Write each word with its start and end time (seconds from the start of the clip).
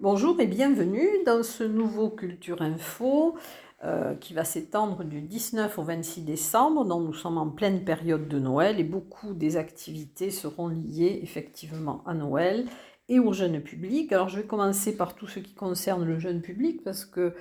Bonjour 0.00 0.40
et 0.40 0.46
bienvenue 0.46 1.06
dans 1.24 1.42
ce 1.44 1.62
nouveau 1.62 2.10
Culture 2.10 2.62
Info 2.62 3.36
euh, 3.84 4.14
qui 4.14 4.34
va 4.34 4.44
s'étendre 4.44 5.04
du 5.04 5.22
19 5.22 5.78
au 5.78 5.82
26 5.82 6.22
décembre, 6.22 6.84
dont 6.84 7.00
nous 7.00 7.14
sommes 7.14 7.38
en 7.38 7.48
pleine 7.48 7.84
période 7.84 8.28
de 8.28 8.38
Noël 8.38 8.78
et 8.78 8.84
beaucoup 8.84 9.32
des 9.32 9.56
activités 9.56 10.30
seront 10.30 10.68
liées 10.68 11.20
effectivement 11.22 12.02
à 12.06 12.14
Noël 12.14 12.66
et 13.08 13.18
au 13.18 13.32
jeune 13.32 13.60
public. 13.60 14.12
Alors 14.12 14.28
je 14.28 14.38
vais 14.38 14.46
commencer 14.46 14.96
par 14.96 15.14
tout 15.14 15.26
ce 15.26 15.40
qui 15.40 15.54
concerne 15.54 16.04
le 16.04 16.18
jeune 16.18 16.42
public 16.42 16.84
parce 16.84 17.04
que 17.04 17.34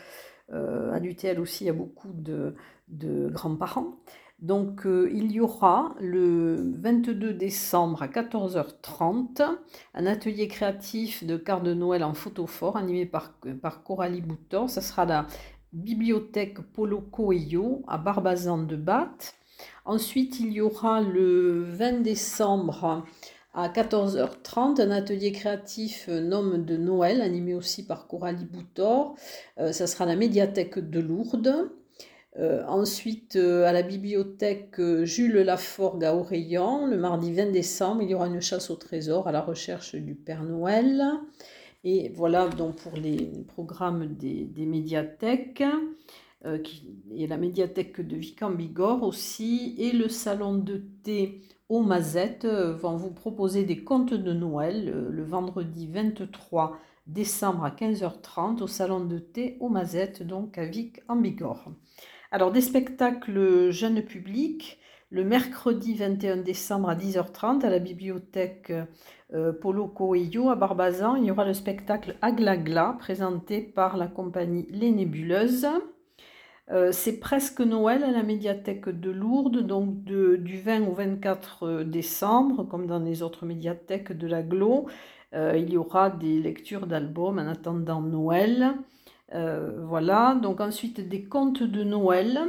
euh, 0.54 0.94
à 0.94 1.00
l'UTL 1.00 1.40
aussi 1.40 1.66
il 1.66 1.68
y 1.68 1.72
a 1.72 1.74
beaucoup 1.74 2.14
de 2.14 2.56
grands-parents. 3.30 3.98
Donc 4.42 4.86
euh, 4.86 5.10
il 5.14 5.32
y 5.34 5.42
aura 5.42 5.96
le 6.00 6.72
22 6.78 7.34
décembre 7.34 8.02
à 8.02 8.08
14h30 8.08 9.42
un 9.94 10.06
atelier 10.06 10.48
créatif 10.48 11.26
de 11.26 11.36
cartes 11.36 11.64
de 11.64 11.74
Noël 11.74 12.06
en 12.06 12.14
photo 12.14 12.48
fort 12.48 12.78
animé 12.78 13.06
par, 13.06 13.34
par 13.62 13.84
Coralie 13.84 14.22
Boutor. 14.22 14.70
Ça 14.70 14.80
sera 14.82 15.04
la 15.04 15.28
bibliothèque 15.74 16.60
Polo 16.74 17.02
Coelho 17.02 17.84
à 17.88 17.98
Barbazan 17.98 18.60
de 18.60 18.76
Batte. 18.76 19.36
Ensuite, 19.86 20.40
il 20.40 20.52
y 20.52 20.62
aura 20.62 21.02
le 21.02 21.64
20 21.64 22.02
décembre 22.02 23.06
à 23.54 23.70
14h30 23.70 24.82
un 24.82 24.92
atelier 24.92 25.32
créatif 25.32 26.08
Nom 26.08 26.58
de 26.58 26.78
Noël 26.78 27.22
animé 27.22 27.54
aussi 27.54 27.86
par 27.86 28.08
Coralie 28.08 28.46
Boutor. 28.46 29.16
Euh, 29.60 29.72
ça 29.72 29.88
sera 29.88 30.06
la 30.06 30.16
médiathèque 30.16 30.80
de 30.80 31.00
Lourdes. 31.00 31.70
Euh, 32.38 32.64
ensuite, 32.68 33.36
euh, 33.36 33.66
à 33.66 33.74
la 33.74 33.82
bibliothèque 33.82 34.80
euh, 34.80 35.04
Jules 35.04 35.40
Laforgue 35.40 36.06
à 36.06 36.16
Oreillan, 36.16 36.86
le 36.86 36.98
mardi 36.98 37.34
20 37.34 37.52
décembre, 37.52 38.04
il 38.04 38.10
y 38.12 38.14
aura 38.14 38.28
une 38.28 38.40
chasse 38.40 38.70
au 38.70 38.76
trésor 38.76 39.28
à 39.28 39.32
la 39.32 39.42
recherche 39.42 39.96
du 39.96 40.14
Père 40.14 40.44
Noël. 40.44 41.04
Et 41.84 42.10
voilà 42.10 42.48
donc 42.50 42.76
pour 42.78 42.94
les 42.98 43.44
programmes 43.48 44.06
des, 44.16 44.66
médiathèques. 44.66 45.64
et 46.46 47.28
la 47.28 47.38
médiathèque 47.38 48.02
de 48.02 48.16
Vic-en-Bigorre 48.16 49.04
aussi, 49.04 49.76
et 49.78 49.92
le 49.92 50.10
salon 50.10 50.56
de 50.56 50.84
thé 51.04 51.42
aux 51.70 51.82
Mazettes 51.82 52.46
vont 52.46 52.98
vous 52.98 53.12
proposer 53.12 53.64
des 53.64 53.84
contes 53.84 54.14
de 54.14 54.34
Noël 54.34 55.08
le 55.10 55.24
vendredi 55.24 55.88
23 55.88 56.78
décembre 57.10 57.64
à 57.64 57.72
15h30 57.72 58.62
au 58.62 58.68
salon 58.68 59.04
de 59.04 59.20
thé 59.20 59.58
aux 59.60 59.70
Mazettes, 59.70 60.24
donc 60.24 60.58
à 60.58 60.66
Vic-en-Bigorre. 60.66 61.72
Alors, 62.32 62.52
des 62.52 62.62
spectacles 62.62 63.72
jeunes 63.72 64.04
publics, 64.04 64.80
le 65.12 65.24
mercredi 65.24 65.96
21 65.96 66.38
décembre 66.38 66.90
à 66.90 66.96
10h30 66.96 67.66
à 67.66 67.70
la 67.70 67.80
bibliothèque 67.80 68.72
euh, 69.34 69.54
Polo 69.54 69.88
Coelho 69.88 70.50
à 70.50 70.56
Barbazan, 70.56 71.16
il 71.16 71.26
y 71.26 71.32
aura 71.32 71.46
le 71.46 71.54
spectacle 71.54 72.16
Aglagla 72.22 72.96
présenté 73.00 73.62
par 73.62 73.98
la 73.98 74.08
compagnie 74.08 74.68
Les 74.70 74.92
Nébuleuses. 74.92 75.68
Euh, 76.72 76.92
c'est 76.92 77.20
presque 77.20 77.62
Noël 77.62 78.04
à 78.04 78.12
la 78.12 78.22
médiathèque 78.22 78.90
de 78.90 79.10
Lourdes, 79.10 79.66
donc 79.66 80.04
du 80.04 80.60
20 80.60 80.88
au 80.88 80.94
24 80.94 81.84
décembre, 81.84 82.64
comme 82.64 82.86
dans 82.86 83.00
les 83.00 83.24
autres 83.24 83.46
médiathèques 83.46 84.12
de 84.12 84.28
la 84.28 84.44
Glo. 84.44 84.88
Euh, 85.34 85.56
il 85.58 85.72
y 85.72 85.78
aura 85.78 86.10
des 86.10 86.40
lectures 86.40 86.88
d'albums 86.88 87.40
en 87.40 87.48
attendant 87.48 88.02
Noël. 88.02 88.74
Euh, 89.36 89.84
voilà, 89.86 90.36
donc 90.42 90.60
ensuite 90.60 91.08
des 91.08 91.24
contes 91.24 91.62
de 91.62 91.84
Noël, 91.84 92.40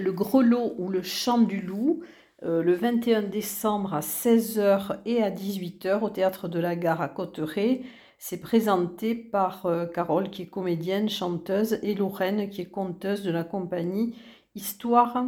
le 0.00 0.12
grelot 0.12 0.74
ou 0.78 0.88
le 0.88 1.02
chant 1.02 1.38
du 1.38 1.60
loup, 1.60 2.02
euh, 2.42 2.62
le 2.62 2.74
21 2.74 3.22
décembre 3.22 3.94
à 3.94 4.00
16h 4.00 5.00
et 5.04 5.22
à 5.22 5.30
18h 5.30 6.00
au 6.00 6.10
théâtre 6.10 6.48
de 6.48 6.58
la 6.58 6.76
gare 6.76 7.00
à 7.00 7.08
Cotteret. 7.08 7.82
C'est 8.18 8.40
présenté 8.40 9.14
par 9.14 9.66
euh, 9.66 9.86
Carole 9.86 10.30
qui 10.30 10.42
est 10.42 10.46
comédienne, 10.46 11.08
chanteuse 11.08 11.78
et 11.82 11.94
Lorraine 11.94 12.48
qui 12.50 12.62
est 12.62 12.70
conteuse 12.70 13.22
de 13.22 13.30
la 13.30 13.44
compagnie 13.44 14.14
Histoire 14.54 15.24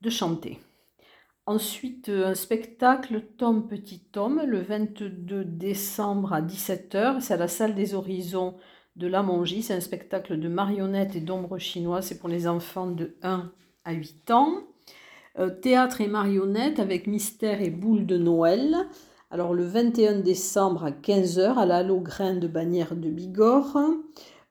de 0.00 0.10
chanter. 0.10 0.58
Ensuite, 1.44 2.08
un 2.08 2.34
spectacle 2.34 3.22
Tom 3.36 3.68
Petit 3.68 4.00
Tom 4.00 4.40
le 4.46 4.60
22 4.62 5.44
décembre 5.44 6.32
à 6.32 6.40
17h. 6.40 7.20
C'est 7.20 7.34
à 7.34 7.36
la 7.36 7.48
salle 7.48 7.74
des 7.74 7.94
Horizons 7.94 8.56
de 9.00 9.06
La 9.08 9.22
Mongie. 9.22 9.62
C'est 9.62 9.74
un 9.74 9.80
spectacle 9.80 10.38
de 10.38 10.48
marionnettes 10.48 11.16
et 11.16 11.20
d'ombres 11.20 11.58
chinoises. 11.58 12.06
C'est 12.06 12.18
pour 12.18 12.28
les 12.28 12.46
enfants 12.46 12.90
de 12.90 13.16
1 13.22 13.50
à 13.84 13.92
8 13.92 14.30
ans. 14.30 14.52
Euh, 15.38 15.48
théâtre 15.48 16.02
et 16.02 16.06
marionnettes 16.06 16.78
avec 16.78 17.06
mystère 17.06 17.62
et 17.62 17.70
boule 17.70 18.04
de 18.04 18.18
Noël. 18.18 18.76
Alors 19.30 19.54
le 19.54 19.64
21 19.64 20.20
décembre 20.20 20.84
à 20.84 20.90
15h 20.90 21.56
à 21.56 21.64
la 21.64 21.82
de 21.82 22.46
Bagnères 22.46 22.94
de 22.94 23.08
Bigorre. 23.08 23.78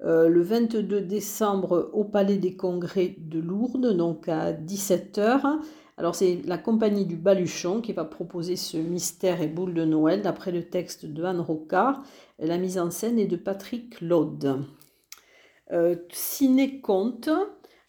Euh, 0.02 0.30
le 0.30 0.42
22 0.42 1.02
décembre 1.02 1.92
au 1.94 2.04
Palais 2.04 2.38
des 2.38 2.56
Congrès 2.56 3.16
de 3.20 3.40
Lourdes, 3.40 3.96
donc 3.96 4.30
à 4.30 4.54
17h. 4.54 5.60
Alors 5.98 6.16
c'est 6.16 6.40
la 6.46 6.58
compagnie 6.58 7.06
du 7.06 7.18
Baluchon 7.18 7.82
qui 7.82 7.92
va 7.92 8.06
proposer 8.06 8.56
ce 8.56 8.78
mystère 8.78 9.42
et 9.42 9.48
boule 9.48 9.74
de 9.74 9.84
Noël 9.84 10.22
d'après 10.22 10.52
le 10.52 10.64
texte 10.64 11.06
de 11.06 11.24
Anne 11.24 11.42
Rocard. 11.42 12.02
La 12.42 12.58
mise 12.58 12.80
en 12.80 12.90
scène 12.90 13.20
est 13.20 13.28
de 13.28 13.36
Patrick 13.36 14.00
Laude. 14.00 14.64
Euh, 15.72 15.98
Ciné-Conte. 16.10 17.30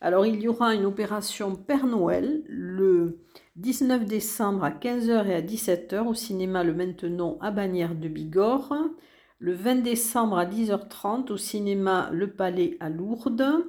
Alors 0.01 0.27
il 0.27 0.41
y 0.41 0.49
aura 0.49 0.75
une 0.75 0.87
opération 0.87 1.55
Père 1.55 1.87
Noël 1.87 2.43
le 2.49 3.21
19 3.57 4.07
décembre 4.07 4.65
à 4.65 4.71
15h 4.71 5.27
et 5.29 5.35
à 5.35 5.41
17h 5.41 6.05
au 6.05 6.15
cinéma 6.15 6.65
Le 6.65 6.75
Maintenant 6.75 7.39
à 7.41 7.53
Bagnères 7.53 7.95
de 7.95 8.09
Bigorre. 8.09 8.75
Le 9.39 9.55
20 9.55 9.77
décembre 9.77 10.37
à 10.37 10.47
10h30 10.47 11.31
au 11.31 11.37
cinéma 11.37 12.11
Le 12.13 12.33
Palais 12.33 12.77
à 12.81 12.89
Lourdes. 12.89 13.65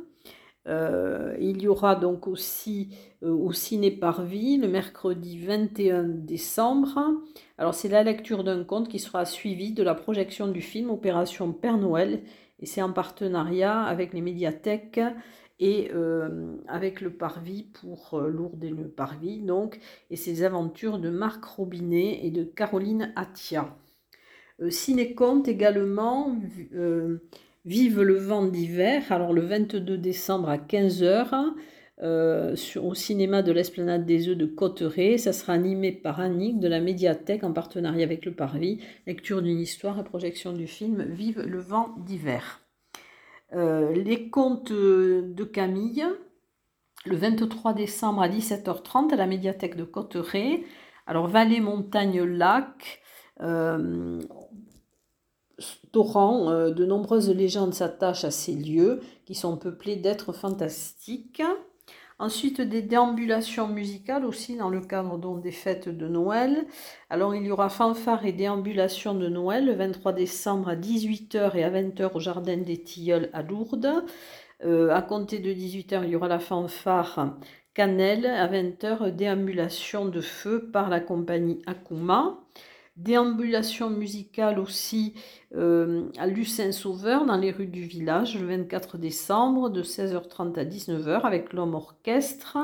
Euh, 0.67 1.35
il 1.39 1.61
y 1.61 1.67
aura 1.67 1.95
donc 1.95 2.27
aussi 2.27 2.95
euh, 3.23 3.31
au 3.31 3.51
Ciné 3.51 3.89
Parvis 3.89 4.57
le 4.57 4.67
mercredi 4.67 5.39
21 5.39 6.03
décembre. 6.03 6.99
Alors 7.57 7.73
c'est 7.73 7.89
la 7.89 8.03
lecture 8.03 8.43
d'un 8.43 8.63
conte 8.63 8.87
qui 8.87 8.99
sera 8.99 9.25
suivi 9.25 9.73
de 9.73 9.81
la 9.81 9.95
projection 9.95 10.47
du 10.47 10.61
film 10.61 10.91
Opération 10.91 11.51
Père 11.51 11.77
Noël 11.77 12.21
et 12.59 12.67
c'est 12.67 12.81
en 12.81 12.93
partenariat 12.93 13.81
avec 13.81 14.13
les 14.13 14.21
médiathèques 14.21 15.01
et 15.59 15.89
euh, 15.95 16.55
avec 16.67 17.01
le 17.01 17.11
Parvis 17.11 17.63
pour 17.63 18.19
Lourdes 18.19 18.63
et 18.63 18.69
le 18.69 18.87
Parvis 18.87 19.39
donc 19.39 19.79
et 20.11 20.15
ces 20.15 20.43
aventures 20.43 20.99
de 20.99 21.09
Marc 21.09 21.43
Robinet 21.43 22.19
et 22.23 22.29
de 22.29 22.43
Caroline 22.43 23.11
Attia. 23.15 23.75
Ciné-Conte 24.69 25.47
également 25.47 26.35
Vive 27.63 28.01
le 28.01 28.17
vent 28.17 28.45
d'hiver, 28.45 29.11
alors 29.11 29.33
le 29.33 29.41
22 29.41 29.97
décembre 29.97 30.49
à 30.49 30.57
15h, 30.57 31.53
euh, 32.01 32.55
au 32.81 32.95
cinéma 32.95 33.43
de 33.43 33.51
l'Esplanade 33.51 34.03
des 34.03 34.29
œufs 34.29 34.37
de 34.37 34.47
Cotteret. 34.47 35.19
Ça 35.19 35.31
sera 35.31 35.53
animé 35.53 35.91
par 35.91 36.19
Annick 36.19 36.59
de 36.59 36.67
la 36.67 36.79
médiathèque 36.79 37.43
en 37.43 37.53
partenariat 37.53 38.03
avec 38.03 38.25
le 38.25 38.33
Parvis. 38.33 38.79
Lecture 39.05 39.43
d'une 39.43 39.59
histoire 39.59 39.99
et 39.99 40.03
projection 40.03 40.53
du 40.53 40.65
film 40.65 41.03
Vive 41.03 41.41
le 41.41 41.59
vent 41.59 41.93
d'hiver. 41.99 42.61
Euh, 43.53 43.93
les 43.93 44.29
contes 44.29 44.71
de 44.71 45.43
Camille, 45.43 46.05
le 47.05 47.15
23 47.15 47.73
décembre 47.73 48.23
à 48.23 48.29
17h30 48.29 49.13
à 49.13 49.17
la 49.17 49.27
médiathèque 49.27 49.75
de 49.75 49.83
Cotteret. 49.83 50.63
Alors 51.05 51.27
Vallée, 51.27 51.59
Montagne, 51.59 52.23
Lac. 52.23 53.01
Euh, 53.41 54.19
torrent, 55.91 56.49
euh, 56.49 56.71
de 56.71 56.85
nombreuses 56.85 57.29
légendes 57.29 57.73
s'attachent 57.73 58.25
à 58.25 58.31
ces 58.31 58.53
lieux 58.53 59.01
qui 59.25 59.35
sont 59.35 59.57
peuplés 59.57 59.95
d'êtres 59.95 60.33
fantastiques. 60.33 61.41
Ensuite, 62.21 62.61
des 62.61 62.83
déambulations 62.83 63.67
musicales 63.67 64.25
aussi 64.25 64.55
dans 64.55 64.69
le 64.69 64.81
cadre 64.81 65.17
des 65.39 65.51
fêtes 65.51 65.89
de 65.89 66.07
Noël. 66.07 66.67
Alors, 67.09 67.33
il 67.33 67.43
y 67.43 67.51
aura 67.51 67.69
fanfare 67.69 68.23
et 68.27 68.31
déambulation 68.31 69.15
de 69.15 69.27
Noël 69.27 69.65
le 69.65 69.73
23 69.73 70.13
décembre 70.13 70.69
à 70.69 70.75
18h 70.75 71.55
et 71.55 71.63
à 71.63 71.71
20h 71.71 72.11
au 72.13 72.19
Jardin 72.19 72.57
des 72.57 72.77
Tilleuls 72.77 73.31
à 73.33 73.41
Lourdes. 73.41 74.03
Euh, 74.63 74.93
à 74.93 75.01
compter 75.01 75.39
de 75.39 75.51
18h, 75.51 76.01
il 76.03 76.11
y 76.11 76.15
aura 76.15 76.27
la 76.27 76.37
fanfare 76.37 77.37
Cannelle. 77.73 78.27
À 78.27 78.47
20h, 78.47 79.09
déambulation 79.15 80.05
de 80.05 80.21
feu 80.21 80.69
par 80.71 80.89
la 80.89 80.99
compagnie 80.99 81.63
Akuma. 81.65 82.37
Déambulation 82.97 83.89
musicale 83.89 84.59
aussi 84.59 85.15
euh, 85.55 86.09
à 86.19 86.27
Lucin-Sauveur 86.27 87.25
dans 87.25 87.37
les 87.37 87.51
rues 87.51 87.67
du 87.67 87.83
village 87.83 88.37
le 88.37 88.45
24 88.47 88.97
décembre 88.97 89.69
de 89.69 89.81
16h30 89.81 90.59
à 90.59 90.65
19h 90.65 91.21
avec 91.21 91.53
l'homme 91.53 91.73
orchestre. 91.73 92.57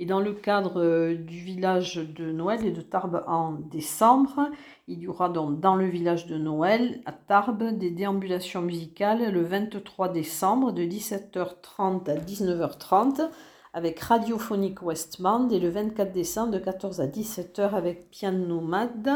Et 0.00 0.06
dans 0.06 0.20
le 0.20 0.32
cadre 0.32 0.82
euh, 0.82 1.14
du 1.16 1.38
village 1.38 1.96
de 1.96 2.32
Noël 2.32 2.64
et 2.64 2.70
de 2.70 2.80
Tarbes 2.80 3.22
en 3.26 3.52
décembre, 3.52 4.48
il 4.86 5.00
y 5.00 5.06
aura 5.06 5.28
donc 5.28 5.60
dans 5.60 5.76
le 5.76 5.86
village 5.86 6.26
de 6.26 6.38
Noël 6.38 7.02
à 7.04 7.12
Tarbes 7.12 7.76
des 7.76 7.90
déambulations 7.90 8.62
musicales 8.62 9.30
le 9.30 9.42
23 9.42 10.08
décembre 10.08 10.72
de 10.72 10.82
17h30 10.82 12.10
à 12.10 12.16
19h30 12.16 13.28
avec 13.74 14.00
Radiophonique 14.00 14.82
Westmand 14.82 15.50
et 15.50 15.60
le 15.60 15.68
24 15.68 16.10
décembre 16.10 16.52
de 16.52 16.58
14 16.58 17.00
à 17.02 17.06
17h 17.06 17.74
avec 17.74 18.08
Piano 18.10 18.46
Nomade. 18.46 19.10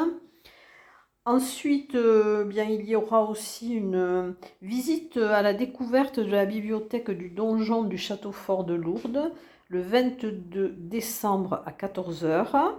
Ensuite, 1.24 1.94
euh, 1.94 2.44
bien, 2.44 2.64
il 2.64 2.84
y 2.84 2.96
aura 2.96 3.22
aussi 3.30 3.74
une 3.74 3.94
euh, 3.94 4.32
visite 4.60 5.18
à 5.18 5.40
la 5.40 5.54
découverte 5.54 6.18
de 6.18 6.28
la 6.28 6.46
bibliothèque 6.46 7.12
du 7.12 7.28
donjon 7.28 7.84
du 7.84 7.96
château 7.96 8.32
fort 8.32 8.64
de 8.64 8.74
Lourdes 8.74 9.32
le 9.68 9.80
22 9.82 10.74
décembre 10.76 11.62
à 11.64 11.70
14h. 11.70 12.72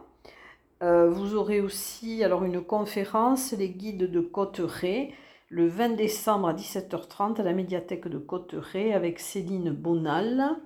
Euh, 0.82 1.10
vous 1.10 1.36
aurez 1.36 1.62
aussi 1.62 2.22
alors 2.22 2.44
une 2.44 2.62
conférence, 2.62 3.54
les 3.54 3.70
guides 3.70 4.12
de 4.12 4.20
Cotteret, 4.20 5.14
le 5.48 5.66
20 5.68 5.96
décembre 5.96 6.50
à 6.50 6.54
17h30 6.54 7.40
à 7.40 7.44
la 7.44 7.54
médiathèque 7.54 8.10
de 8.10 8.18
Cotteret 8.18 8.92
avec 8.92 9.22
Céline 9.22 9.72
Bonal. 9.72 10.58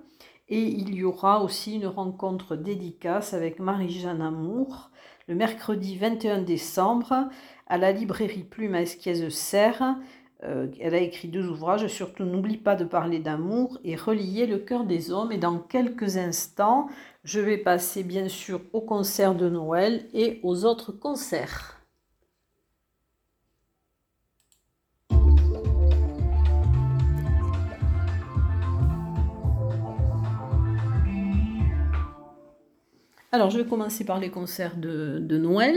Et 0.48 0.62
il 0.62 0.96
y 0.96 1.04
aura 1.04 1.44
aussi 1.44 1.76
une 1.76 1.86
rencontre 1.86 2.56
dédicace 2.56 3.34
avec 3.34 3.60
Marie-Jeanne 3.60 4.22
Amour 4.22 4.90
le 5.28 5.34
mercredi 5.34 5.96
21 5.96 6.40
décembre 6.40 7.28
à 7.68 7.78
la 7.78 7.92
librairie 7.92 8.44
Plume 8.44 8.74
à 8.74 8.82
Esquiez-Serre. 8.82 9.96
Euh, 10.44 10.68
elle 10.80 10.94
a 10.94 10.98
écrit 10.98 11.28
deux 11.28 11.48
ouvrages, 11.48 11.86
surtout 11.88 12.24
N'oublie 12.24 12.56
pas 12.56 12.76
de 12.76 12.84
parler 12.84 13.18
d'amour 13.18 13.78
et 13.84 13.96
Relier 13.96 14.46
le 14.46 14.58
cœur 14.58 14.84
des 14.84 15.10
hommes. 15.10 15.32
Et 15.32 15.38
dans 15.38 15.58
quelques 15.58 16.16
instants, 16.16 16.88
je 17.24 17.40
vais 17.40 17.58
passer 17.58 18.02
bien 18.02 18.28
sûr 18.28 18.60
au 18.72 18.80
concert 18.80 19.34
de 19.34 19.48
Noël 19.48 20.06
et 20.14 20.40
aux 20.42 20.64
autres 20.64 20.92
concerts. 20.92 21.78
Alors, 33.30 33.50
je 33.50 33.58
vais 33.58 33.66
commencer 33.66 34.04
par 34.06 34.18
les 34.18 34.30
concerts 34.30 34.76
de, 34.76 35.18
Noël. 35.36 35.76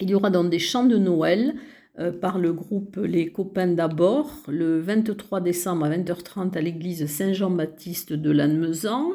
Il 0.00 0.10
y 0.10 0.14
aura 0.14 0.30
donc 0.30 0.50
des 0.50 0.58
chants 0.60 0.84
de 0.86 0.96
Noël 0.96 1.54
euh, 1.98 2.12
par 2.12 2.38
le 2.38 2.52
groupe 2.52 2.96
Les 3.02 3.32
Copains 3.32 3.66
d'abord, 3.66 4.30
le 4.46 4.78
23 4.78 5.40
décembre 5.40 5.86
à 5.86 5.90
20h30 5.90 6.56
à 6.56 6.60
l'église 6.60 7.06
Saint-Jean-Baptiste 7.06 8.12
de 8.12 8.30
Lannemezan. 8.30 9.14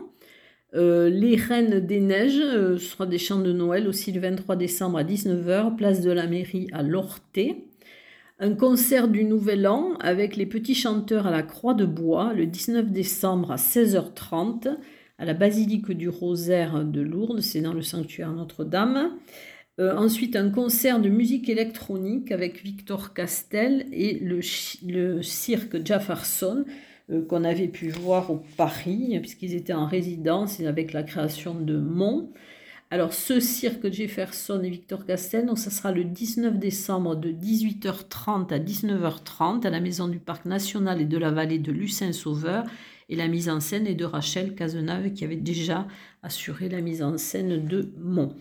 Euh, 0.76 1.08
les 1.10 1.38
Reines 1.38 1.80
des 1.80 2.02
Neiges, 2.02 2.42
euh, 2.42 2.78
ce 2.78 2.84
sera 2.84 3.06
des 3.06 3.18
chants 3.18 3.40
de 3.40 3.54
Noël 3.54 3.88
aussi 3.88 4.12
le 4.12 4.20
23 4.20 4.58
décembre 4.58 4.98
à 4.98 5.04
19h, 5.04 5.78
place 5.78 6.02
de 6.02 6.12
la 6.12 6.28
mairie 6.28 6.68
à 6.74 6.84
Lorté. 6.84 7.68
Un 8.40 8.54
concert 8.54 9.08
du 9.08 9.24
Nouvel 9.24 9.68
An 9.68 9.94
avec 10.02 10.36
les 10.36 10.48
petits 10.48 10.76
chanteurs 10.76 11.28
à 11.28 11.32
la 11.32 11.44
Croix 11.44 11.76
de 11.76 11.86
Bois 11.86 12.34
le 12.34 12.46
19 12.46 12.92
décembre 12.92 13.52
à 13.52 13.56
16h30 13.56 14.76
à 15.20 15.26
la 15.26 15.34
basilique 15.34 15.92
du 15.92 16.10
Rosaire 16.10 16.84
de 16.84 17.00
Lourdes, 17.00 17.40
c'est 17.40 17.62
dans 17.62 17.74
le 17.74 17.84
sanctuaire 17.84 18.34
Notre-Dame. 18.34 19.12
Euh, 19.80 19.96
ensuite, 19.96 20.36
un 20.36 20.52
concert 20.52 21.00
de 21.00 21.10
musique 21.10 21.50
électronique 21.50 22.32
avec 22.32 22.64
Victor 22.64 23.14
Castel 23.14 23.88
et 23.92 24.20
le, 24.20 24.42
cirque 25.24 25.84
Jefferson 25.86 26.64
euh, 27.12 27.26
qu'on 27.26 27.44
avait 27.44 27.68
pu 27.68 27.90
voir 27.90 28.30
au 28.30 28.44
Paris, 28.56 29.18
puisqu'ils 29.20 29.56
étaient 29.56 29.74
en 29.74 29.88
résidence 29.88 30.60
avec 30.60 30.94
la 30.94 31.02
création 31.02 31.56
de 31.56 31.78
Mont. 31.78 32.32
Alors, 32.92 33.14
ce 33.14 33.40
cirque 33.40 33.92
Jefferson 33.92 34.62
et 34.64 34.70
Victor 34.70 35.08
Castel, 35.08 35.48
donc, 35.48 35.58
ça 35.58 35.72
sera 35.72 35.92
le 35.92 36.04
19 36.04 36.60
décembre 36.60 37.16
de 37.16 37.32
18h30 37.32 38.54
à 38.54 38.60
19h30 38.60 39.66
à 39.66 39.72
la 39.72 39.80
Maison 39.80 40.08
du 40.08 40.20
Parc 40.20 40.46
National 40.46 41.02
et 41.02 41.06
de 41.06 41.18
la 41.18 41.32
Vallée 41.32 41.58
de 41.58 41.72
Lucin-Sauveur 41.72 42.66
et 43.10 43.16
la 43.16 43.28
mise 43.28 43.50
en 43.50 43.60
scène 43.60 43.88
est 43.88 43.96
de 43.96 44.06
Rachel 44.06 44.54
Cazenave 44.54 45.12
qui 45.14 45.24
avait 45.26 45.36
déjà 45.36 45.88
assuré 46.22 46.70
la 46.70 46.82
mise 46.82 47.02
en 47.02 47.18
scène 47.18 47.66
de 47.66 47.92
Mont. 47.98 48.36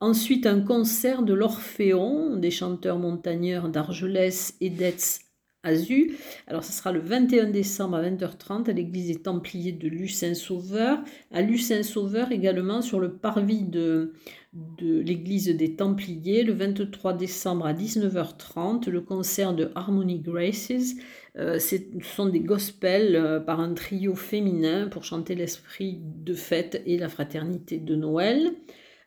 Ensuite, 0.00 0.46
un 0.46 0.60
concert 0.60 1.24
de 1.24 1.34
l'Orphéon, 1.34 2.36
des 2.36 2.52
chanteurs 2.52 2.98
montagneurs 2.98 3.68
d'Argelès 3.68 4.54
et 4.60 4.70
d'Etz 4.70 5.22
Azu. 5.64 6.16
Alors, 6.46 6.62
ce 6.62 6.70
sera 6.70 6.92
le 6.92 7.00
21 7.00 7.50
décembre 7.50 7.96
à 7.96 8.02
20h30 8.02 8.70
à 8.70 8.72
l'église 8.72 9.08
des 9.08 9.20
Templiers 9.20 9.72
de 9.72 9.88
Lucin-Sauveur. 9.88 11.02
À 11.32 11.42
Lucin-Sauveur 11.42 12.30
également 12.30 12.80
sur 12.80 13.00
le 13.00 13.16
parvis 13.16 13.64
de, 13.64 14.12
de 14.52 15.00
l'église 15.00 15.48
des 15.48 15.74
Templiers, 15.74 16.44
le 16.44 16.52
23 16.52 17.14
décembre 17.14 17.66
à 17.66 17.74
19h30, 17.74 18.88
le 18.88 19.00
concert 19.00 19.52
de 19.52 19.72
Harmony 19.74 20.20
Graces. 20.20 20.94
Euh, 21.36 21.58
ce 21.58 21.74
sont 22.02 22.28
des 22.28 22.40
gospels 22.40 23.16
euh, 23.16 23.40
par 23.40 23.58
un 23.58 23.74
trio 23.74 24.14
féminin 24.14 24.86
pour 24.86 25.02
chanter 25.02 25.34
l'esprit 25.34 25.98
de 26.00 26.34
fête 26.34 26.82
et 26.86 26.98
la 26.98 27.08
fraternité 27.08 27.78
de 27.78 27.96
Noël. 27.96 28.52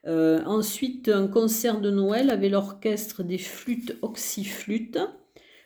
Euh, 0.07 0.44
ensuite, 0.45 1.09
un 1.09 1.27
concert 1.27 1.80
de 1.80 1.92
Noël 1.92 2.30
avec 2.30 2.51
l'orchestre 2.51 3.24
des 3.24 3.38
flûtes 3.38 3.98
oxyflûtes 4.01 5.00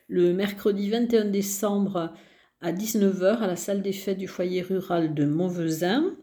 le 0.07 0.33
mercredi 0.33 0.89
21 0.89 1.25
décembre 1.25 2.13
à 2.61 2.71
19h 2.71 3.39
à 3.39 3.47
la 3.47 3.55
salle 3.55 3.81
des 3.81 3.91
fêtes 3.91 4.17
du 4.17 4.27
foyer 4.27 4.61
rural 4.61 5.13
de 5.13 5.25
Montvezin. 5.25 6.15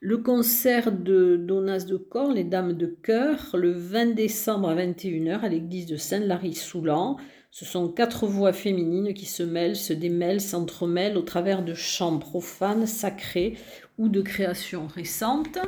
Le 0.00 0.18
concert 0.18 0.92
de 0.92 1.36
Donas 1.36 1.84
de 1.84 1.96
Corps, 1.96 2.32
les 2.32 2.44
Dames 2.44 2.74
de 2.74 2.86
Cœur, 2.86 3.54
le 3.54 3.72
20 3.72 4.14
décembre 4.14 4.68
à 4.68 4.76
21h 4.76 5.40
à 5.40 5.48
l'église 5.48 5.86
de 5.86 5.96
Saint-Lary-Soulan. 5.96 7.16
Ce 7.50 7.64
sont 7.64 7.88
quatre 7.88 8.26
voix 8.26 8.52
féminines 8.52 9.12
qui 9.12 9.26
se 9.26 9.42
mêlent, 9.42 9.76
se 9.76 9.92
démêlent, 9.92 10.40
s'entremêlent 10.40 11.16
au 11.16 11.22
travers 11.22 11.64
de 11.64 11.74
chants 11.74 12.18
profanes, 12.18 12.86
sacrés 12.86 13.56
ou 13.98 14.08
de 14.08 14.22
créations 14.22 14.86
récentes. 14.86 15.58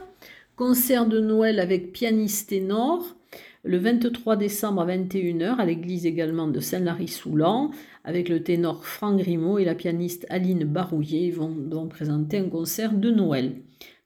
Concert 0.61 1.07
de 1.07 1.21
Noël 1.21 1.59
avec 1.59 1.91
pianiste 1.91 2.51
ténor 2.51 3.17
le 3.65 3.79
23 3.79 4.37
décembre 4.37 4.83
à 4.83 4.87
21h 4.87 5.57
à 5.57 5.65
l'église 5.65 6.05
également 6.05 6.49
de 6.49 6.61
Saint-Lary-Soulan 6.61 7.71
avec 8.05 8.29
le 8.29 8.43
ténor 8.43 8.85
Franck 8.85 9.21
Grimaud 9.21 9.59
et 9.59 9.65
la 9.65 9.75
pianiste 9.75 10.27
Aline 10.29 10.65
Barouillet 10.65 11.31
vont, 11.31 11.57
vont 11.71 11.89
présenter 11.89 12.37
un 12.37 12.51
concert 12.51 12.93
de 12.93 13.11
Noël. 13.11 13.55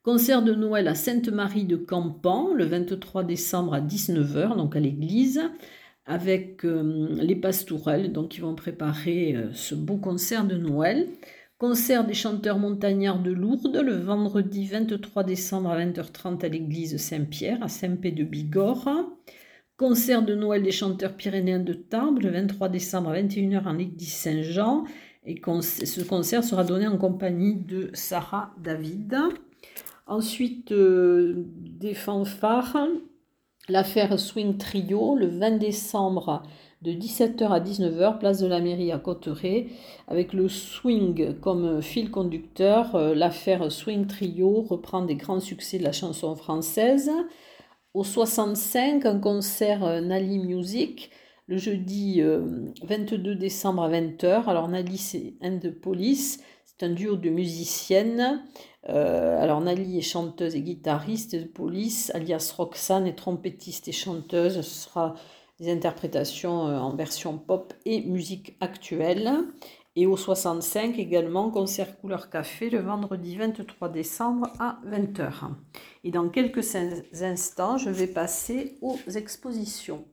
Concert 0.04 0.42
de 0.42 0.54
Noël 0.54 0.86
à 0.86 0.94
Sainte-Marie 0.94 1.64
de 1.64 1.74
Campan 1.74 2.54
le 2.54 2.66
23 2.66 3.24
décembre 3.24 3.74
à 3.74 3.80
19h, 3.80 4.56
donc 4.56 4.76
à 4.76 4.80
l'église, 4.80 5.42
avec 6.06 6.64
euh, 6.64 7.16
les 7.20 7.34
pastourelles, 7.34 8.12
donc 8.12 8.28
qui 8.28 8.40
vont 8.40 8.54
préparer 8.54 9.34
euh, 9.34 9.52
ce 9.54 9.74
beau 9.74 9.96
concert 9.96 10.44
de 10.44 10.56
Noël. 10.56 11.08
Concert 11.58 12.04
des 12.04 12.14
chanteurs 12.14 12.58
montagnards 12.58 13.22
de 13.22 13.30
Lourdes 13.30 13.76
le 13.76 13.94
vendredi 13.94 14.66
23 14.66 15.22
décembre 15.22 15.70
à 15.70 15.78
20h30 15.78 16.44
à 16.44 16.48
l'église 16.48 16.96
Saint-Pierre 16.96 17.62
à 17.62 17.68
Saint-Pé 17.68 18.10
de 18.10 18.24
Bigorre. 18.24 18.88
Concert 19.76 20.24
de 20.24 20.34
Noël 20.34 20.64
des 20.64 20.72
chanteurs 20.72 21.14
pyrénéens 21.16 21.60
de 21.60 21.72
Tarbes 21.72 22.18
le 22.20 22.30
23 22.30 22.68
décembre 22.68 23.10
à 23.10 23.20
21h 23.20 23.66
en 23.66 23.72
l'église 23.74 24.12
Saint-Jean. 24.12 24.84
Et 25.26 25.40
ce 25.40 26.02
concert 26.02 26.42
sera 26.42 26.64
donné 26.64 26.88
en 26.88 26.98
compagnie 26.98 27.54
de 27.54 27.88
Sarah 27.92 28.52
David. 28.60 29.16
Ensuite, 30.08 30.72
euh, 30.72 31.46
des 31.46 31.94
fanfares. 31.94 32.88
L'affaire 33.70 34.20
Swing 34.20 34.58
Trio, 34.58 35.16
le 35.16 35.26
20 35.26 35.52
décembre 35.52 36.42
de 36.82 36.92
17h 36.92 37.48
à 37.48 37.60
19h, 37.60 38.18
place 38.18 38.38
de 38.38 38.46
la 38.46 38.60
mairie 38.60 38.92
à 38.92 38.98
Cotteret, 38.98 39.68
avec 40.06 40.34
le 40.34 40.50
swing 40.50 41.40
comme 41.40 41.80
fil 41.80 42.10
conducteur. 42.10 42.94
Euh, 42.94 43.14
l'affaire 43.14 43.72
Swing 43.72 44.06
Trio 44.06 44.60
reprend 44.60 45.00
des 45.00 45.14
grands 45.14 45.40
succès 45.40 45.78
de 45.78 45.82
la 45.82 45.92
chanson 45.92 46.36
française. 46.36 47.10
Au 47.94 48.04
65, 48.04 49.06
un 49.06 49.18
concert 49.18 49.82
euh, 49.82 50.02
Nali 50.02 50.40
Music, 50.40 51.10
le 51.46 51.56
jeudi 51.56 52.22
22 52.82 53.34
décembre 53.34 53.84
à 53.84 53.88
20h. 53.90 54.44
Alors 54.46 54.68
Nali, 54.68 54.98
c'est 54.98 55.34
And 55.42 55.60
Police, 55.80 56.38
c'est 56.64 56.84
un 56.84 56.90
duo 56.90 57.16
de 57.16 57.30
musiciennes. 57.30 58.42
Euh, 58.88 59.42
alors 59.42 59.60
Nali 59.60 59.98
est 59.98 60.02
chanteuse 60.02 60.54
et 60.54 60.60
guitariste 60.60 61.34
de 61.34 61.44
police, 61.44 62.10
alias 62.14 62.52
Roxane 62.56 63.06
est 63.06 63.14
trompettiste 63.14 63.88
et 63.88 63.92
chanteuse. 63.92 64.60
Ce 64.60 64.84
sera 64.84 65.14
des 65.58 65.72
interprétations 65.72 66.68
euh, 66.68 66.78
en 66.78 66.94
version 66.94 67.38
pop 67.38 67.72
et 67.84 68.02
musique 68.02 68.56
actuelle. 68.60 69.32
Et 69.96 70.06
au 70.06 70.16
65 70.16 70.98
également, 70.98 71.50
concert 71.50 71.96
couleur 72.00 72.28
café 72.28 72.68
le 72.68 72.80
vendredi 72.80 73.36
23 73.36 73.88
décembre 73.90 74.48
à 74.58 74.80
20h. 74.86 75.50
Et 76.02 76.10
dans 76.10 76.28
quelques 76.28 76.74
instants, 77.22 77.78
je 77.78 77.90
vais 77.90 78.08
passer 78.08 78.76
aux 78.82 78.98
expositions. 79.14 80.04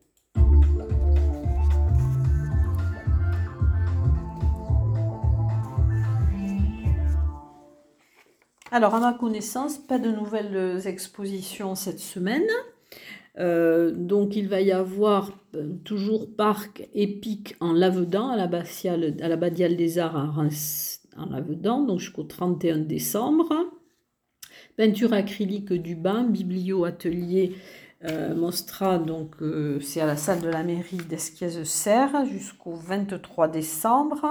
Alors, 8.73 8.95
à 8.95 9.01
ma 9.01 9.13
connaissance, 9.13 9.77
pas 9.77 9.99
de 9.99 10.09
nouvelles 10.09 10.87
expositions 10.87 11.75
cette 11.75 11.99
semaine. 11.99 12.47
Euh, 13.39 13.91
donc 13.91 14.35
il 14.35 14.47
va 14.49 14.61
y 14.61 14.71
avoir 14.71 15.31
euh, 15.55 15.73
toujours 15.85 16.35
parc 16.35 16.87
épique 16.93 17.55
en 17.61 17.71
Lavedan, 17.71 18.29
à 18.29 18.35
la, 18.35 18.43
à 18.43 19.35
Badiale 19.35 19.77
des 19.77 19.99
Arts 19.99 20.39
en 21.17 21.25
Lavedan, 21.29 21.83
donc 21.83 21.99
jusqu'au 21.99 22.23
31 22.23 22.79
décembre. 22.79 23.49
Peinture 24.77 25.13
acrylique 25.13 25.73
du 25.73 25.95
bain, 25.95 26.23
biblio 26.23 26.85
atelier 26.85 27.55
euh, 28.05 28.33
Mostra, 28.35 28.99
donc 28.99 29.35
c'est 29.81 30.01
à 30.01 30.05
la 30.05 30.15
salle 30.15 30.41
de 30.41 30.49
la 30.49 30.63
mairie 30.63 30.97
d'Esquiez-Serre 31.09 32.25
jusqu'au 32.25 32.73
23 32.73 33.47
décembre. 33.47 34.25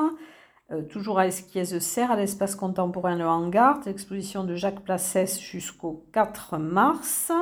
Toujours 0.89 1.19
à 1.19 1.27
Esquiez-Serre, 1.27 2.12
à 2.12 2.17
l'espace 2.17 2.55
contemporain 2.55 3.17
Le 3.17 3.27
Hangar, 3.27 3.81
l'exposition 3.87 4.45
de 4.45 4.55
Jacques 4.55 4.85
Placès 4.85 5.41
jusqu'au 5.41 6.05
4 6.12 6.59
mars. 6.59 7.33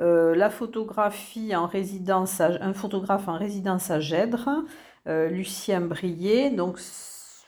Euh, 0.00 0.34
la 0.34 0.48
photographie 0.48 1.54
en 1.54 1.66
résidence, 1.66 2.40
un 2.40 2.72
photographe 2.72 3.28
en 3.28 3.36
résidence 3.36 3.90
à 3.90 4.00
Gèdre, 4.00 4.64
euh, 5.06 5.28
Lucien 5.28 5.82
Brier, 5.82 6.50
donc 6.50 6.78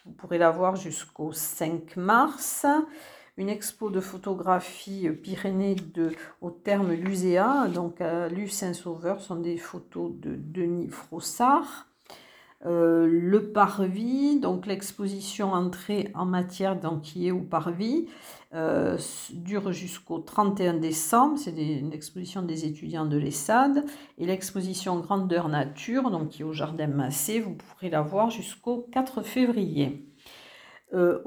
vous 0.04 0.12
pourrez 0.12 0.38
la 0.38 0.50
voir 0.50 0.76
jusqu'au 0.76 1.32
5 1.32 1.96
mars. 1.96 2.66
Une 3.38 3.48
expo 3.48 3.88
de 3.88 4.00
photographie 4.00 5.08
Pyrénées 5.08 5.76
de, 5.76 6.10
au 6.42 6.50
terme 6.50 6.92
Luséa, 6.92 7.68
donc 7.68 8.02
à 8.02 8.28
Lu 8.28 8.48
Saint-Sauveur, 8.48 9.22
sont 9.22 9.36
des 9.36 9.56
photos 9.56 10.12
de 10.12 10.34
Denis 10.36 10.88
Frossard. 10.88 11.86
Euh, 12.64 13.08
le 13.10 13.50
parvis, 13.50 14.38
donc 14.38 14.66
l'exposition 14.66 15.52
entrée 15.52 16.12
en 16.14 16.24
matière 16.24 16.78
d'enquiller 16.78 17.32
au 17.32 17.40
parvis, 17.40 18.06
euh, 18.54 18.96
dure 19.32 19.72
jusqu'au 19.72 20.20
31 20.20 20.74
décembre, 20.74 21.38
c'est 21.38 21.50
une 21.50 21.92
exposition 21.92 22.42
des 22.42 22.64
étudiants 22.64 23.06
de 23.06 23.16
l'ESSAD, 23.16 23.84
et 24.18 24.26
l'exposition 24.26 25.00
Grandeur 25.00 25.48
Nature, 25.48 26.10
donc 26.10 26.28
qui 26.28 26.42
est 26.42 26.44
au 26.44 26.52
Jardin 26.52 26.86
Massé, 26.86 27.40
vous 27.40 27.54
pourrez 27.54 27.90
la 27.90 28.02
voir 28.02 28.30
jusqu'au 28.30 28.86
4 28.92 29.22
février. 29.22 30.06
Euh, 30.94 31.18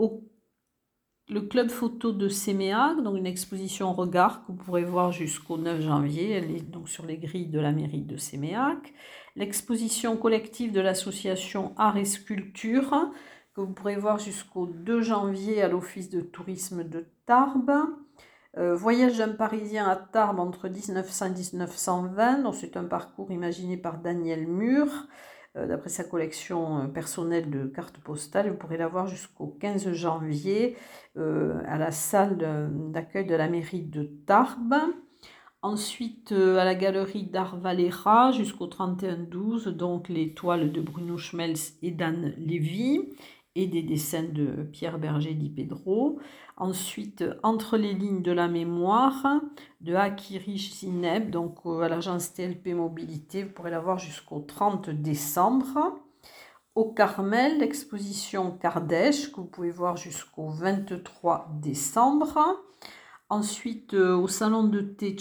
le 1.27 1.41
club 1.41 1.69
photo 1.69 2.13
de 2.13 2.29
Séméac, 2.29 3.01
donc 3.03 3.17
une 3.17 3.25
exposition 3.25 3.91
regard 3.91 4.45
que 4.45 4.51
vous 4.51 4.57
pourrez 4.57 4.85
voir 4.85 5.11
jusqu'au 5.11 5.57
9 5.57 5.81
janvier, 5.81 6.29
elle 6.29 6.51
est 6.51 6.69
donc 6.69 6.87
sur 6.87 7.05
les 7.05 7.17
grilles 7.17 7.47
de 7.47 7.59
la 7.59 7.71
mairie 7.71 8.03
de 8.03 8.15
Séméac 8.15 8.93
l'exposition 9.35 10.17
collective 10.17 10.71
de 10.71 10.81
l'association 10.81 11.73
Art 11.77 11.97
et 11.97 12.05
Sculpture, 12.05 13.11
que 13.53 13.61
vous 13.61 13.73
pourrez 13.73 13.95
voir 13.95 14.19
jusqu'au 14.19 14.65
2 14.65 15.01
janvier 15.01 15.61
à 15.61 15.67
l'Office 15.67 16.09
de 16.09 16.21
tourisme 16.21 16.83
de 16.83 17.05
Tarbes. 17.25 17.71
Euh, 18.57 18.73
voyage 18.73 19.17
d'un 19.17 19.29
Parisien 19.29 19.85
à 19.87 19.95
Tarbes 19.95 20.39
entre 20.39 20.69
1900 20.69 21.25
et 21.25 21.29
1920, 21.29 22.53
c'est 22.53 22.77
un 22.77 22.85
parcours 22.85 23.31
imaginé 23.31 23.75
par 23.75 23.97
Daniel 23.97 24.47
Mur, 24.47 24.87
euh, 25.57 25.67
d'après 25.67 25.89
sa 25.89 26.05
collection 26.05 26.79
euh, 26.79 26.87
personnelle 26.87 27.49
de 27.49 27.65
cartes 27.65 27.97
postales. 27.97 28.49
Vous 28.49 28.57
pourrez 28.57 28.77
la 28.77 28.87
voir 28.87 29.07
jusqu'au 29.07 29.47
15 29.47 29.91
janvier 29.91 30.77
à 31.17 31.77
la 31.77 31.91
salle 31.91 32.69
d'accueil 32.91 33.25
de 33.25 33.35
la 33.35 33.47
mairie 33.47 33.83
de 33.83 34.03
Tarbes. 34.25 34.75
Ensuite, 35.65 36.31
euh, 36.31 36.59
à 36.59 36.63
la 36.63 36.75
galerie 36.75 37.23
d'Art 37.23 37.57
Valera 37.57 38.31
jusqu'au 38.31 38.67
31-12, 38.67 39.69
donc 39.69 40.09
les 40.09 40.35
toiles 40.35 40.71
de 40.71 40.79
Bruno 40.79 41.17
Schmelz 41.17 41.79
et 41.81 41.89
d'Anne 41.89 42.35
Lévy 42.37 43.01
et 43.55 43.65
des 43.65 43.81
dessins 43.81 44.29
de 44.31 44.61
Pierre 44.71 44.99
Berger 44.99 45.33
Di 45.33 45.49
Pedro. 45.49 46.19
Ensuite, 46.55 47.23
Entre 47.41 47.77
les 47.77 47.95
lignes 47.95 48.21
de 48.21 48.31
la 48.31 48.47
mémoire 48.47 49.41
de 49.81 49.95
Akiri 49.95 50.59
Zineb, 50.59 51.31
donc 51.31 51.57
euh, 51.65 51.81
à 51.81 51.89
l'agence 51.89 52.31
TLP 52.35 52.75
Mobilité, 52.75 53.41
vous 53.41 53.49
pourrez 53.49 53.71
la 53.71 53.79
voir 53.79 53.97
jusqu'au 53.97 54.41
30 54.41 54.91
décembre. 54.91 55.95
Au 56.75 56.93
Carmel, 56.93 57.57
l'exposition 57.57 58.51
Kardèche, 58.51 59.31
que 59.31 59.37
vous 59.37 59.47
pouvez 59.47 59.71
voir 59.71 59.97
jusqu'au 59.97 60.47
23 60.47 61.47
décembre. 61.59 62.61
Ensuite, 63.29 63.95
euh, 63.95 64.15
au 64.15 64.27
salon 64.27 64.63
de 64.65 64.81
thé 64.81 65.15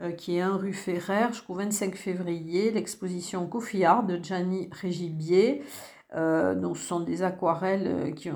euh, 0.00 0.10
qui 0.12 0.36
est 0.36 0.40
un 0.40 0.56
rue 0.56 0.72
Ferrer, 0.72 1.28
jusqu'au 1.28 1.54
25 1.54 1.94
février, 1.94 2.72
l'exposition 2.72 3.46
Coffee 3.46 3.84
Art 3.84 4.04
de 4.04 4.16
Gianni 4.22 4.68
Régibier. 4.72 5.62
Euh, 6.16 6.74
ce 6.74 6.80
sont 6.80 7.00
des 7.00 7.22
aquarelles 7.22 8.14
qui, 8.16 8.30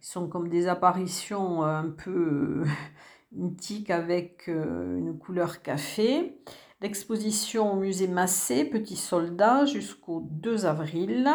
sont 0.00 0.28
comme 0.28 0.48
des 0.48 0.68
apparitions 0.68 1.64
un 1.64 1.88
peu 1.88 2.64
mythiques 3.32 3.90
avec 3.90 4.46
une 4.46 5.18
couleur 5.18 5.62
café. 5.62 6.38
L'exposition 6.82 7.72
au 7.72 7.76
musée 7.76 8.08
Massé, 8.08 8.64
Petit 8.64 8.96
Soldat, 8.96 9.64
jusqu'au 9.64 10.20
2 10.30 10.66
avril. 10.66 11.28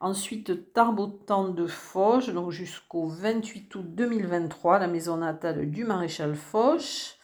Ensuite, 0.00 0.72
Tarbotan 0.72 1.48
de 1.48 1.66
Foch, 1.66 2.30
donc 2.30 2.52
jusqu'au 2.52 3.08
28 3.08 3.74
août 3.74 3.94
2023, 3.96 4.78
la 4.78 4.86
maison 4.86 5.16
natale 5.16 5.68
du 5.72 5.84
maréchal 5.84 6.36
Foch. 6.36 7.16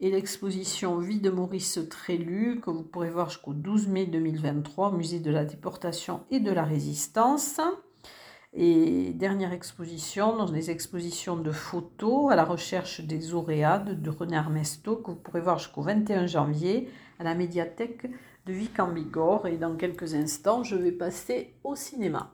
Et 0.00 0.10
l'exposition 0.10 0.98
Vie 0.98 1.20
de 1.20 1.30
Maurice 1.30 1.80
Trélu, 1.88 2.60
que 2.60 2.70
vous 2.70 2.82
pourrez 2.82 3.08
voir 3.08 3.30
jusqu'au 3.30 3.54
12 3.54 3.88
mai 3.88 4.04
2023 4.04 4.90
au 4.90 4.92
musée 4.92 5.20
de 5.20 5.30
la 5.30 5.46
déportation 5.46 6.20
et 6.30 6.38
de 6.38 6.52
la 6.52 6.64
résistance. 6.64 7.60
Et 8.52 9.14
dernière 9.14 9.54
exposition, 9.54 10.36
dans 10.36 10.52
les 10.52 10.70
expositions 10.70 11.36
de 11.36 11.50
photos 11.50 12.30
à 12.30 12.36
la 12.36 12.44
recherche 12.44 13.00
des 13.00 13.32
auréades 13.32 14.02
de 14.02 14.10
René 14.10 14.36
Armesto, 14.36 14.96
que 14.96 15.12
vous 15.12 15.16
pourrez 15.16 15.40
voir 15.40 15.58
jusqu'au 15.58 15.82
21 15.82 16.26
janvier 16.26 16.90
à 17.18 17.24
la 17.24 17.34
médiathèque 17.34 18.06
de 18.48 18.52
Vic. 18.54 18.72
Et 19.44 19.56
dans 19.56 19.76
quelques 19.76 20.14
instants, 20.14 20.64
je 20.64 20.76
vais 20.76 20.92
passer 20.92 21.54
au 21.64 21.74
cinéma. 21.76 22.32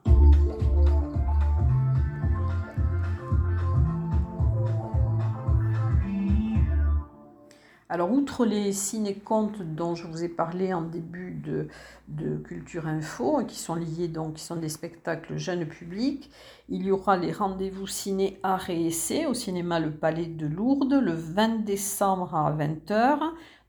Alors, 7.87 8.11
outre 8.11 8.45
les 8.45 8.73
ciné-contes 8.73 9.61
dont 9.61 9.95
je 9.95 10.07
vous 10.07 10.23
ai 10.23 10.27
parlé 10.27 10.73
en 10.73 10.81
début 10.81 11.31
de, 11.31 11.67
de, 12.07 12.35
Culture 12.37 12.87
Info, 12.87 13.43
qui 13.47 13.57
sont 13.57 13.75
liés 13.75 14.07
donc, 14.07 14.33
qui 14.35 14.43
sont 14.43 14.55
des 14.55 14.69
spectacles 14.69 15.37
jeunes 15.37 15.65
publics, 15.65 16.29
il 16.67 16.83
y 16.83 16.91
aura 16.91 17.15
les 17.15 17.31
rendez-vous 17.31 17.87
ciné 17.87 18.39
art 18.41 18.69
et 18.69 18.87
essai 18.87 19.27
au 19.27 19.33
cinéma 19.33 19.79
Le 19.79 19.91
Palais 19.91 20.25
de 20.25 20.47
Lourdes 20.47 20.99
le 20.99 21.13
20 21.13 21.63
décembre 21.63 22.35
à 22.35 22.51
20h. 22.51 23.19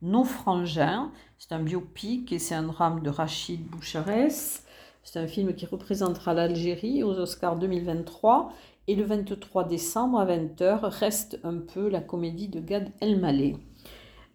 Nos 0.02 0.24
frangins, 0.24 1.10
c'est 1.38 1.52
un 1.52 1.62
biopic 1.62 2.30
et 2.30 2.38
c'est 2.38 2.54
un 2.54 2.64
drame 2.64 3.02
de 3.02 3.08
Rachid 3.08 3.66
Boucherès. 3.66 4.62
C'est 5.02 5.18
un 5.18 5.26
film 5.26 5.54
qui 5.54 5.64
représentera 5.64 6.34
l'Algérie 6.34 7.02
aux 7.02 7.14
Oscars 7.14 7.56
2023. 7.56 8.52
Et 8.88 8.94
le 8.94 9.04
23 9.04 9.64
décembre 9.64 10.20
à 10.20 10.26
20h 10.26 10.80
reste 10.84 11.40
un 11.44 11.58
peu 11.58 11.88
la 11.88 12.00
comédie 12.00 12.48
de 12.48 12.60
Gad 12.60 12.90
Elmaleh. 13.00 13.56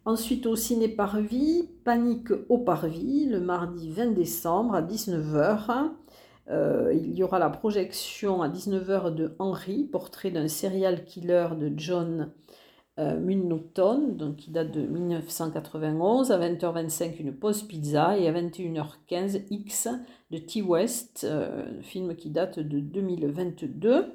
Ensuite, 0.03 0.47
au 0.47 0.55
ciné 0.55 0.87
Parvis, 0.87 1.69
Panique 1.83 2.31
au 2.49 2.57
Parvis, 2.57 3.27
le 3.27 3.39
mardi 3.39 3.91
20 3.91 4.07
décembre 4.07 4.73
à 4.73 4.81
19h. 4.81 5.91
Euh, 6.49 6.91
il 6.91 7.13
y 7.13 7.23
aura 7.23 7.37
la 7.37 7.51
projection 7.51 8.41
à 8.41 8.49
19h 8.49 9.13
de 9.13 9.35
Henry, 9.37 9.83
portrait 9.83 10.31
d'un 10.31 10.47
serial 10.47 11.05
killer 11.05 11.49
de 11.55 11.71
John 11.77 12.31
euh, 12.99 13.19
donc 14.11 14.35
qui 14.37 14.51
date 14.51 14.71
de 14.71 14.81
1991. 14.81 16.31
À 16.31 16.39
20h25, 16.39 17.19
une 17.19 17.33
pause 17.33 17.63
pizza. 17.63 18.17
Et 18.17 18.27
à 18.27 18.33
21h15, 18.33 19.43
X 19.49 19.87
de 20.31 20.37
T-West, 20.37 21.25
euh, 21.29 21.81
film 21.81 22.15
qui 22.15 22.29
date 22.29 22.59
de 22.59 22.79
2022. 22.79 24.05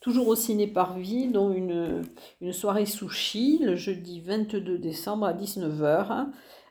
Toujours 0.00 0.28
au 0.28 0.36
ciné 0.36 0.66
Parvis, 0.66 1.28
dont 1.28 1.52
une, 1.52 2.02
une 2.40 2.52
soirée 2.52 2.86
sushi 2.86 3.60
le 3.62 3.74
jeudi 3.74 4.20
22 4.20 4.78
décembre 4.78 5.26
à 5.26 5.32
19h. 5.32 6.26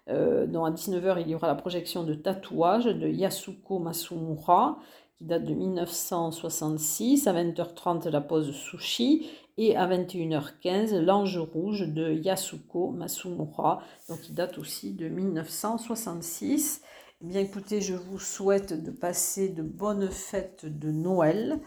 Euh, 0.09 0.45
dont 0.47 0.65
à 0.65 0.71
19h, 0.71 1.21
il 1.21 1.29
y 1.29 1.35
aura 1.35 1.47
la 1.47 1.55
projection 1.55 2.03
de 2.03 2.13
Tatouage 2.13 2.85
de 2.85 3.07
Yasuko 3.07 3.79
Masumura, 3.79 4.79
qui 5.17 5.25
date 5.25 5.45
de 5.45 5.53
1966. 5.53 7.27
À 7.27 7.33
20h30, 7.33 8.09
la 8.09 8.21
pause 8.21 8.51
sushi. 8.51 9.29
Et 9.57 9.75
à 9.75 9.87
21h15, 9.87 10.99
L'Ange 10.99 11.37
Rouge 11.37 11.87
de 11.87 12.11
Yasuko 12.11 12.89
Masumura, 12.89 13.83
donc 14.09 14.21
qui 14.21 14.33
date 14.33 14.57
aussi 14.57 14.93
de 14.93 15.07
1966. 15.07 16.81
Eh 17.21 17.25
bien 17.25 17.39
écoutez, 17.39 17.79
je 17.79 17.93
vous 17.93 18.19
souhaite 18.19 18.83
de 18.83 18.91
passer 18.91 19.47
de 19.47 19.61
bonnes 19.61 20.09
fêtes 20.09 20.65
de 20.65 20.91
Noël 20.91 21.59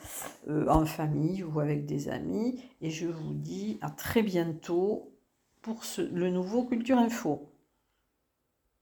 euh, 0.48 0.68
en 0.68 0.84
famille 0.84 1.44
ou 1.44 1.60
avec 1.60 1.86
des 1.86 2.08
amis. 2.08 2.60
Et 2.82 2.90
je 2.90 3.06
vous 3.06 3.32
dis 3.32 3.78
à 3.80 3.88
très 3.88 4.22
bientôt 4.22 5.12
pour 5.62 5.82
le 5.98 6.30
nouveau 6.30 6.64
Culture 6.64 6.98
Info. 6.98 7.55